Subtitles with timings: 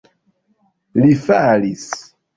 [1.01, 1.85] Li falis.